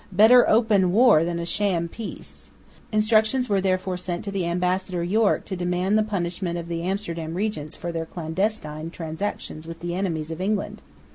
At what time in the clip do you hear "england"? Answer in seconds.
10.41-10.81